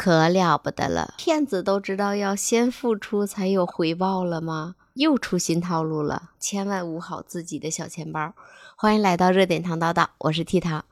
[0.00, 1.12] 可了不得了！
[1.18, 4.76] 骗子都知道要先付出才有回报了吗？
[4.94, 8.32] 又出新套路了，千万捂好自己的小钱包。
[8.78, 10.86] 欢迎来到热点糖叨叨，我是 T 糖。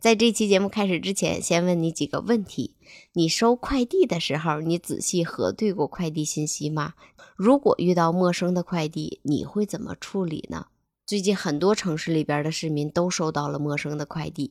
[0.00, 2.74] 在这期节目开始之前，先问你几个问题：
[3.12, 6.94] 你收快递的时候，你仔细核对过快递信息吗？
[7.36, 10.66] 如果遇到陌生的快递，你会怎么处理呢？
[11.06, 14.50] 最近很多城市里边的市民都收到了陌生的快递。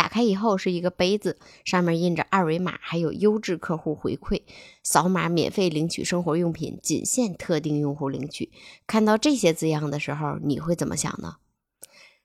[0.00, 4.44] 打开以后是一个杯子，上面印着二维码，还有优质客户回馈，
[4.82, 8.50] 扫码免费领取生活用品，仅限特定用户领取。
[8.86, 11.36] 看到这些字样的时候，你会怎么想呢？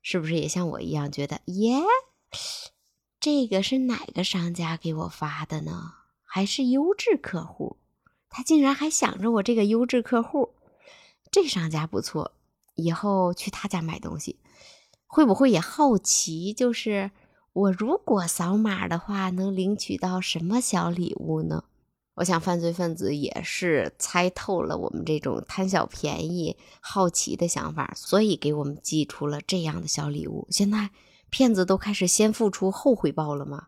[0.02, 1.82] 是不是也像我一样觉得，耶，
[3.20, 5.96] 这个是哪个商家给我发的呢？
[6.24, 7.76] 还是优质客户？
[8.30, 10.56] 他竟然还想着我这个优质客户，
[11.30, 12.32] 这商家不错，
[12.76, 14.40] 以后去他家买东西，
[15.06, 16.54] 会不会也好奇？
[16.54, 17.12] 就是。
[17.56, 21.64] 我如果扫码的话，能领取到什么小礼物呢？
[22.16, 30.46] 我想犯罪分子也是猜透了我们这种贪小便宜、好奇的想法，所以给我们寄出了这样的小礼物。
[30.50, 30.90] 现在
[31.30, 33.68] 骗子都开始先付出后回报了吗？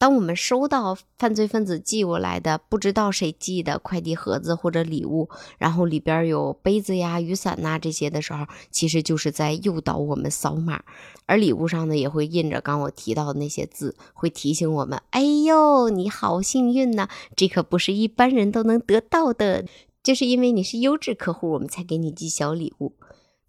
[0.00, 10.82] 当我们收到犯罪分子寄过来的不知道谁寄的快递盒子或者礼物，然后里边有杯子呀、雨伞呐这些的时候，其实就是在诱导我们扫码。
[11.26, 19.66] 而礼物上呢，也会印着刚我提到的那些字，会提醒我们：“哎呦，你好幸运呐，这可不是一般人都能得到的。
[20.02, 22.94] 就是因为你是优质客户，我们才给你寄小礼物。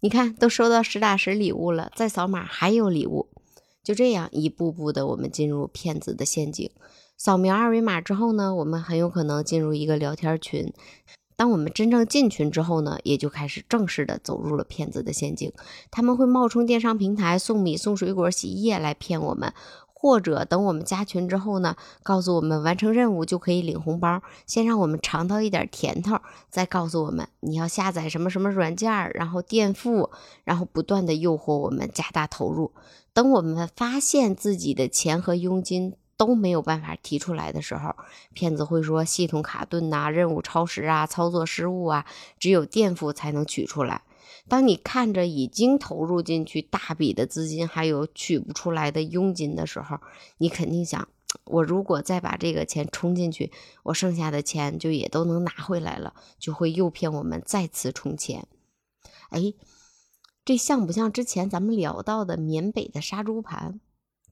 [0.00, 3.28] 你看，都收到实打实礼物了，再扫码还有礼物。”
[3.82, 6.70] 就这样一步步的，我们进入骗子的陷阱。
[7.16, 10.72] 扫描二维码之后呢，我们很有可能进入一个聊天群。
[11.34, 15.50] 当我们真正进群之后呢，也就开始正式的走入了骗子的陷阱。
[15.90, 19.52] 他们会冒充电商平台送米、送水果、洗衣液来骗我们。
[20.02, 26.18] 或者等我们加群之后呢，告诉我们完成任务就可以领红包，先让我们尝到一点甜头，
[26.50, 30.10] 再告诉我们你要下载什么什么软件，然后垫付，
[30.42, 32.72] 然后不断的诱惑我们加大投入。
[33.12, 37.94] 等我们发现自己的钱和佣金都没有办法提出来的时候，
[38.32, 42.04] 骗子会说系统卡顿呐，任务超时啊，操作失误啊，
[42.40, 44.02] 只有垫付才能取出来。
[44.48, 49.98] 当你看着已经投入进去大笔的资金，还有取不出来的佣金的时候，
[50.38, 51.08] 你肯定想：
[51.44, 53.52] 我如果再把这个钱充进去，
[53.84, 58.46] 我剩下的钱就也都能拿回来了，就会诱骗我们再次充钱。
[59.30, 59.54] 哎，
[60.44, 63.80] 这像不像之前咱们聊到的缅北的杀猪盘？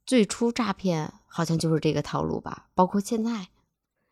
[0.04, 2.66] 最初诈骗好像就是这个套路吧？
[2.74, 3.48] 包括现在，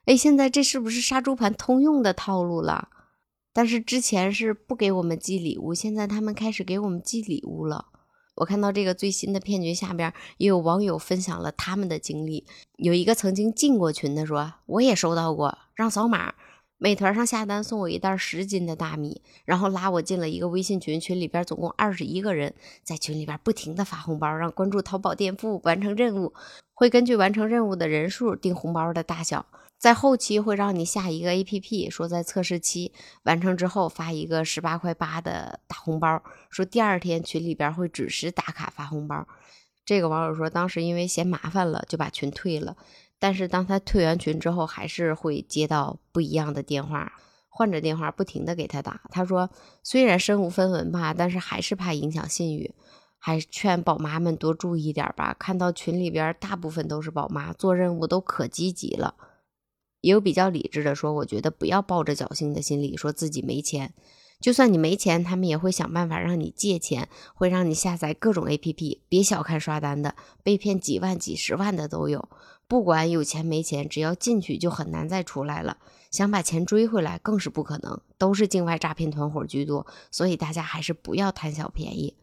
[0.04, 2.88] 哎，现在这是不是杀猪盘通用的套路了？
[3.58, 7.86] 但是之前是不给我们寄礼物，现在他们开始给我们寄礼物了。
[8.36, 12.46] 我看到这个最新的骗局下边也有网友分享了他们的经历，
[12.76, 16.34] 有一个曾经进过群的说，我也收到过，让扫码，
[16.76, 22.54] 美团上下单送我一袋十斤的大米，然后拉我进了一个微信群，群里边总共二十一个人，
[22.84, 26.32] 在群里边不停的发红包，让关注淘宝店铺，完成任务，
[26.74, 29.44] 会根据完成任务的人数定红包的大小。
[29.78, 39.26] 在后期会让你下一个 A P P，说在测试期完成之后发一个十八块八的大红包，说第二天群里边会准时打卡发红包。
[39.84, 42.76] 这个网友说，当时因为嫌麻烦了就把群退了，
[43.20, 47.12] 但是当他退完群之后，还是会接到不一样的电话，
[47.48, 49.00] 换着电话不停的给他打。
[49.10, 49.48] 他说，
[49.84, 52.74] 虽然身无分文吧，但是还是怕影响信誉，
[53.16, 55.34] 还劝宝妈们多注意点吧。
[55.38, 59.14] 看到群里边大部分都是宝妈，做任务都可积极了。
[60.00, 63.94] 也有比较理智的说，我觉得不要抱着侥幸的心理，说自己没钱。
[64.40, 69.00] 就算你没钱，他们也会想办法让你借钱，会让你下载各种 APP。
[69.08, 70.14] 别小看刷单的，
[70.44, 72.28] 被骗几万、几十万的都有。
[72.68, 75.78] 不管有钱没钱，只要进去就很难再出来了。
[76.12, 79.84] 想把钱追回来更是不可能，都是境外诈骗团伙居多。
[80.12, 82.14] 所以大家还是不要贪小便宜。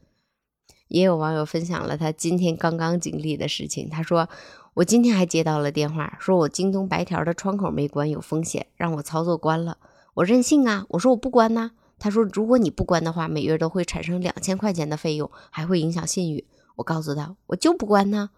[0.88, 4.28] 也有网友分享了他今天刚刚经历的事情，他说。
[4.76, 9.78] 我今天还接到了电话，说我京东白条的窗口没关，有风险，让我操作关了。
[10.16, 11.72] 我任性啊，我说我不关呐。
[11.98, 16.46] 他说如果你不关的话，每月都会产生两千块钱的费用，还会影响信誉。
[16.76, 18.32] 我告诉他，我就不关呢。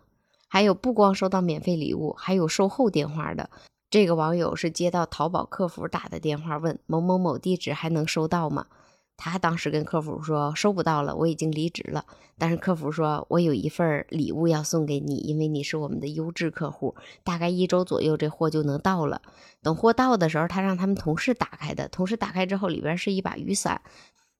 [0.47, 3.49] 还有不光收到免费礼物，还有售后电话的。
[3.89, 8.67] 这个网友是接到淘宝客服打的电话，问某某某地址还能收到吗？
[9.17, 12.05] 他当时跟客服说收不到了，我已经离职了。
[12.37, 19.23] 但是客服说我有一份礼物要送给你，因为你是我们的优质客户，大概一周左右这货就能到了。
[19.63, 23.81] 等货到的时候，他让他们同事打开的，同事打开之后里边是一把雨伞。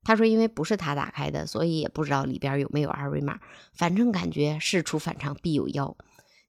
[0.03, 3.39] 他说因为不是他打开的，所以也不知道里边有没有二维码，
[3.74, 5.97] 反正感觉事出反常必有妖。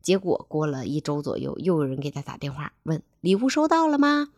[0.02, 4.28] 结果过了一周左右，又有人给他打电话问礼物收到了吗？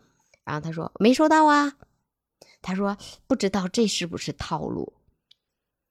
[0.45, 1.73] 然后他说没收到啊。
[2.61, 2.97] 他说
[3.27, 4.93] 不知道这是不是套路。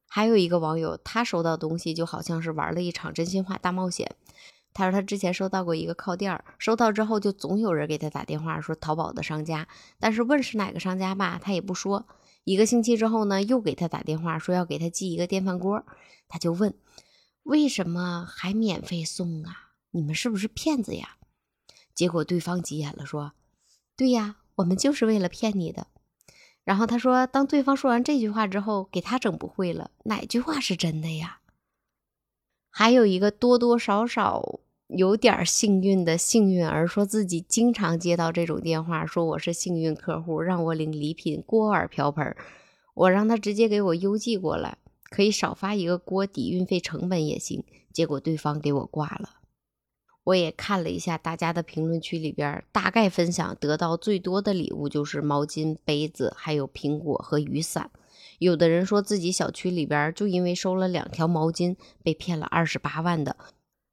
[0.07, 4.17] 还有一个网友，他收到东西就好像是玩了一场真心话大冒险。
[4.73, 9.69] 他说他之前收到过一个靠垫，收到之后就总有人给他打电话说淘宝的商家，
[9.99, 12.07] 但是问是哪个商家吧，他也不说。
[12.45, 15.85] 一个星期之后呢，又给他打电话说要给他寄一个电饭锅，
[16.29, 16.75] 他就问
[17.43, 19.73] 为什么还免费送啊？
[19.91, 21.17] 你们是不是骗子呀？
[21.95, 23.33] 结果对方急眼了，说
[23.97, 25.89] 对呀，我们就是为了骗你的。
[26.71, 31.41] 然后他说，当对方说完这句话之后，给他整不会了，哪句话是真的呀？
[32.71, 42.37] 还有一个多多少少有点幸运的幸运儿，说自己经常接到这种电话，说我是幸运客户，让我领礼品锅碗瓢盆，
[42.95, 44.79] 我让他直接给我邮寄过来，
[45.11, 47.65] 可以少发一个锅抵运费成本也行。
[47.93, 49.40] 结果对方给我挂了。
[50.25, 57.91] 我也看了一下大家的评论区里边，大概分享得到最多的礼物就是毛巾、杯子，还有苹果和雨伞。
[58.39, 63.37] 有的人说自己小区里边就因为收了两条毛巾被骗了二十八万的，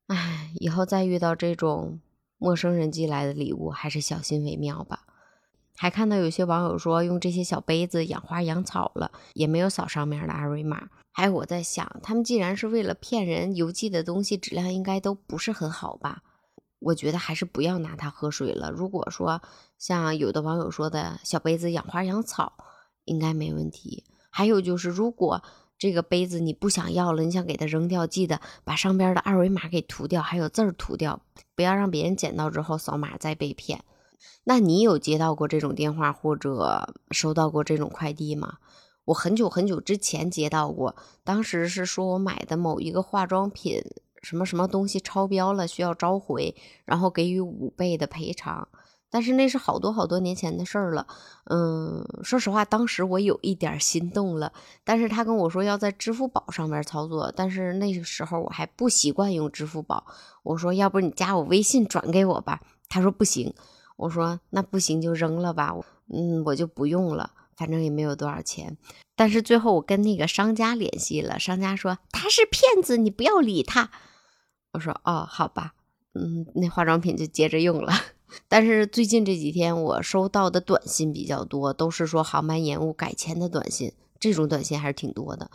[0.08, 2.00] 唉，以后再遇到这种
[2.38, 5.07] 陌生人寄来的礼物，还是小心为妙吧。
[5.78, 10.90] 还看到有些网友说用这些小杯子养花养草了，也没有扫上面的二维码。
[11.14, 16.24] 还有我在想，他们既然是为了骗人，邮寄的东西质量应该都不是很好吧？
[16.80, 18.70] 我觉得还是不要拿它喝水了。
[18.72, 19.42] 如果说
[19.80, 22.54] 像有的网友说的小杯子养花养草，
[23.06, 24.04] 应该没问题。
[24.30, 25.42] 还有就是，如果
[25.80, 31.22] 这个杯子你不想要了，你想给它扔掉，记得把上边的二维码给涂掉，还有字儿涂掉，
[31.56, 33.84] 不要让别人捡到之后扫码再被骗。
[34.44, 38.58] 那你有接到过这种电话或者收到过这种快递吗？
[39.06, 43.82] 我很久很久之前接到过，当时是说我买的某一个化妆品
[44.22, 48.68] 什么什么东西超标了，需要召回，然后给予五倍的赔偿。
[49.10, 51.08] 但是那是好多好多年前的事儿了，
[51.46, 54.52] 嗯，说实话，当时我有一点心动了。
[54.84, 60.06] 但是他跟我说要在支付宝上面操作，但是那个时候我还不习惯用支付宝。
[60.44, 62.60] 我说要不你加我微信转给我吧，
[62.90, 63.54] 他说不行。
[63.98, 65.76] 我说那不行就扔了吧，
[66.14, 68.78] 嗯，我就不用了，反正也没有多少钱。
[69.16, 73.92] 但是最后我跟那个商家联系了，商家说他是骗子，你不要理他。
[74.74, 75.74] 我说哦，好吧，
[76.14, 77.92] 嗯，那化妆品就接着用了。
[78.48, 85.50] 但是最近这几天我收到的短信比较多，都是说航班延误改签的短信，这种短信还是挺多的。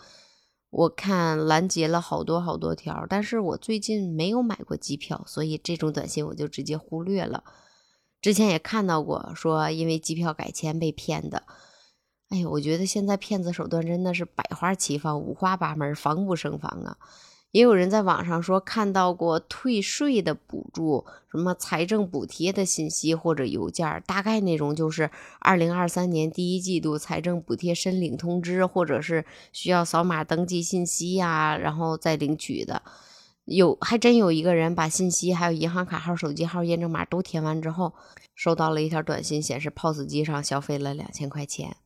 [0.70, 7.44] 我看拦截了好多好多条，但是我最近没有买过机票，所以这种短信我就直接忽略了。
[8.22, 11.42] 之前也看到过说因为机票改签被骗的，
[12.28, 16.96] 哎呀，我觉得现在骗子手段真的是百花齐放、五花八门、防不胜防啊。
[17.50, 32.80] 也有人在网上说看到过退税的补助，什么财政补贴的信息或者邮件，大概内容就是二零二三年第一季度财政补贴申领通知，或者是需要扫码登记信息呀，然后再领取的。
[33.44, 37.92] 有还真有一个人把信息还有银行卡号、手机号验证码都填完之后，
[38.34, 41.76] 收到了一条短信，显示 POS 机上消费了两千块钱。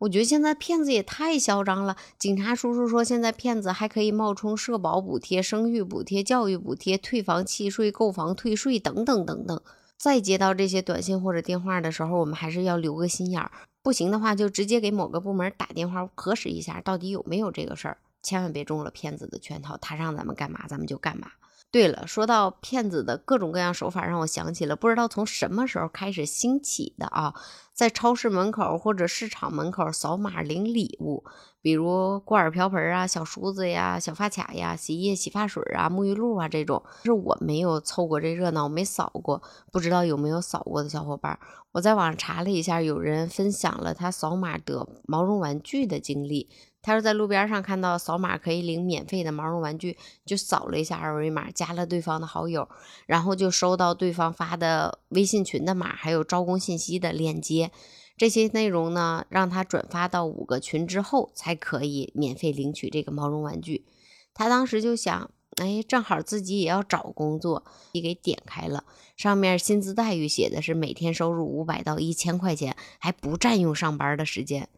[0.00, 1.96] 我觉得现在骗子也太嚣张了。
[2.18, 9.60] 警察叔叔说，现在骗子还可以冒充社保补贴、生育补贴、教育补贴、退房契税、购房退税等等等等。
[9.98, 13.50] 再接到这些短信或者电话的时候，我们还是要留个心眼儿，
[13.82, 21.28] 不行的话就直接给某个部门打电话核实一下，到底有没有这个事儿，千万别中了骗子的圈套，他让咱们干嘛咱们就干嘛。
[21.72, 27.32] 对了，说到骗子的各种各样手法，让我想起了不知道从什么时候开始兴起的啊，
[27.72, 31.22] 在超市门口或者市场门口扫码领礼物，
[31.62, 36.82] 比如锅碗瓢盆啊、小梳子呀、小发卡呀、洗衣液、洗发水啊、沐浴露啊这种。
[37.04, 41.38] 是我没有凑过这热闹，我没扫过，不知道有没有扫过的小伙伴。
[41.70, 46.50] 我在网上查了一下，有人分享了他扫码得毛绒玩具的经历。
[46.82, 52.68] 他说在路边上看到扫码可以领免费的毛绒玩具，就扫了一下二维码，加了对方的好友，
[53.06, 57.70] 然后就收到对方发的微信群的码，还有招工信息的链接。
[58.16, 63.86] 这些内容呢，让他转发到五个群之后，才可以免费领取这个毛绒玩具。
[64.34, 68.84] 他当时就想，哎，正好自己也要找工作，你给点开了，
[69.16, 74.68] 上面薪资待遇写的是每天收入五百到一千块钱，还不占用上班的时间。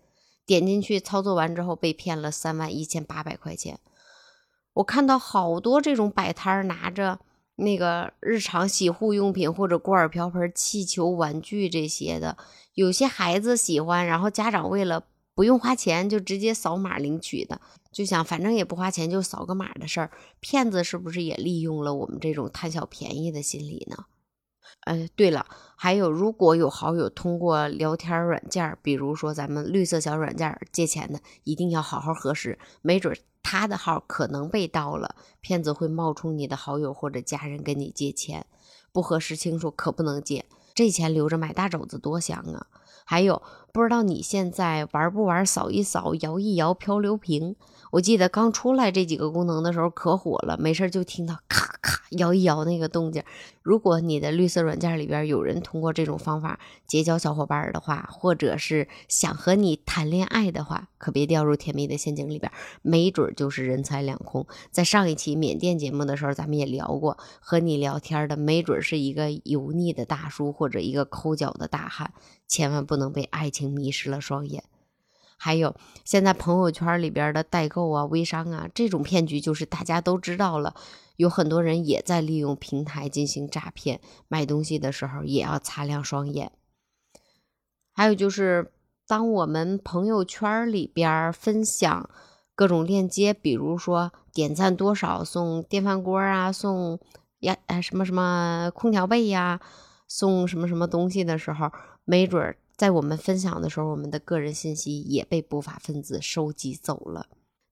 [0.44, 3.78] 点进去操作完之后，被骗了三万一千八百块钱。
[4.74, 7.20] 我看到好多这种摆摊儿，拿着
[7.56, 12.36] 那个日常洗护用品或者锅碗瓢盆、气球、玩具这些的，
[12.74, 17.60] 有些孩子喜欢，然后家长为了不用花钱，就直接扫码领取的。
[17.92, 24.06] 就想反正也不花钱，就扫个码的事儿，骗子是不是也利用了我们这种贪小便宜的心理呢？
[24.80, 38.46] 哎，对了，还有如果有好友通过聊天软件，比如说咱们绿色小软件借钱的，一定要好好核实，没准他的号可能被盗了，骗子会冒充你的好友或者家人跟你借钱，
[38.92, 42.66] 不核实清楚可不能借，这钱留着买大肘子多香啊！
[43.04, 47.56] 还有，不知道你现在玩不玩扫一扫、摇一摇漂流瓶？
[47.92, 53.24] 我记得刚出来这几个功能的时候可火了，没事就听到咔咔摇一摇那个动静。
[53.62, 62.52] 如果你的绿色软件里边有人通过这种方法结交小伙伴的话，或者是想和你谈恋爱的话，可别掉入甜蜜的陷阱里边，
[62.82, 64.46] 没准就是人财两空。
[64.70, 72.12] 在上一期缅甸节目的时候，咱们也聊过，和你聊天的没准是一个油腻的大叔或者一个抠脚的大汉，
[72.52, 74.62] 千万不能被爱情迷失了双眼。
[75.38, 80.74] 还有，现在朋友圈里边的代购啊、微商啊，这种骗局就是大家都知道了，
[81.16, 84.02] 有很多人也在利用平台进行诈骗。
[84.28, 86.52] 买东西的时候也要擦亮双眼。
[87.94, 88.70] 还有就是，
[89.06, 92.10] 当我们朋友圈里边分享
[92.54, 97.00] 各种链接，比如说点赞多少送电饭锅啊，送
[97.40, 99.58] 呀什么什么空调被呀，
[100.06, 101.72] 送什么什么东西的时候，
[102.04, 102.56] 没准。
[102.74, 107.28] 在我们分享的时候，我们的个人信息也被不法分子收集走了。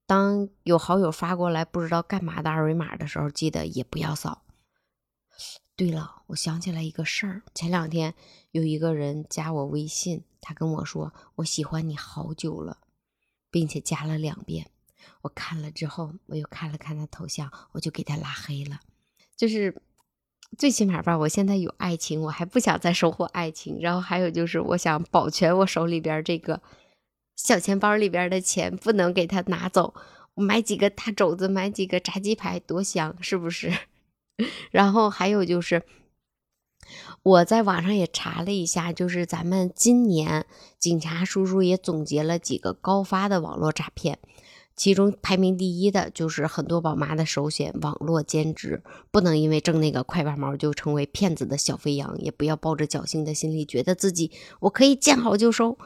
[0.06, 4.42] 当有好友发过来不知道干嘛的二维码的时候，记得也不要扫。
[5.74, 8.14] 对了，我想起来一个事儿，前两天
[8.52, 12.78] 有一个人加我微信，他跟我说我喜欢你好久了，
[13.50, 14.70] 并且加了两遍。
[15.22, 18.80] 我看了之后，我又看了看他头像，我就给他拉黑了。
[19.36, 19.82] 就是。
[20.58, 23.78] 最起码吧，我现在有爱情，我还不想再收获爱情。
[23.80, 26.60] 然后还有就是，我想保全我手里边这个
[27.36, 29.94] 小钱包里边的钱，不能给他拿走。
[30.34, 33.72] 我买几个大肘子，买几个炸鸡排，多香，是不是？
[34.70, 35.82] 然后还有就是，
[37.22, 40.46] 我在网上也查了一下，就是咱们今年
[40.78, 44.18] 警察叔叔也总结了几个高发的网络诈骗。
[44.80, 48.82] 其中排名第一的就是很多宝妈的首选——网络兼职。
[49.10, 55.76] 不能因为挣那个快八毛就成为骗子的小肥羊，也不要抱着侥幸的心理，觉得自己我可以见好就收。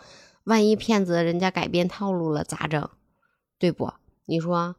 [0.44, 2.88] 万一骗子人家改变套路了咋整？
[3.58, 3.92] 对不？
[4.26, 4.76] 你说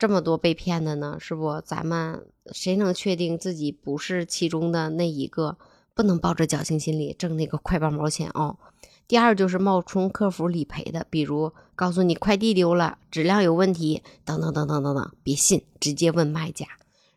[0.00, 1.60] 这么多被骗的呢，是不？
[1.60, 5.58] 咱们谁能确定自己不是其中的那一个？
[5.94, 8.58] 不能抱着侥幸心理挣那个快八毛钱哦。
[9.06, 16.66] 第二就是冒充客服理赔的，比如告诉你快递丢了、质量有问题等等等等等等，别信，直接问卖家。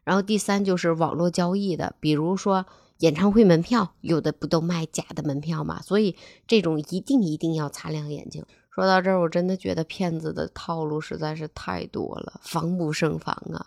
[0.03, 2.65] 然后第三就是网络交易的，比如说
[3.00, 5.82] 演唱会门票，有的不都卖假的门票吗？
[5.82, 6.15] 所以
[6.46, 8.46] 这种一定一定要擦亮眼睛。
[8.70, 13.65] 说到这儿，我真的觉得骗子的套路实在是太多了，防不胜防啊。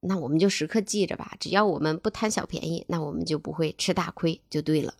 [0.00, 4.94] 那我们就时刻记着吧，只要我们不贪小便宜，那我们就不会吃大亏，就对了。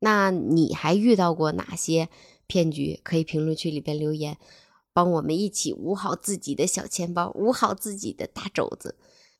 [0.00, 2.08] 那你还遇到过哪些
[2.46, 3.00] 骗局？
[3.04, 4.36] 可以评论区里边留言，
[4.92, 8.96] 帮我们一起捂好自己的小钱包，捂好自己的大肘子，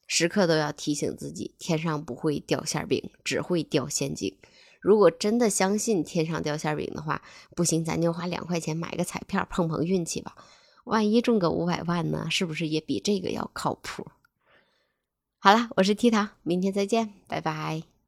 [0.07, 4.37] 时刻都要提醒自己：天上不会掉馅饼，只会掉陷阱。
[4.81, 7.23] 如果真的相信天上掉馅饼的话，
[7.57, 10.37] 不行，咱就花两块钱买个彩票碰碰运气吧，
[10.85, 12.29] 万一中个五百万呢？
[12.31, 14.07] 是不是也比这个要靠谱？
[15.39, 18.00] 好了，我是 T 糖，明天再见，拜拜。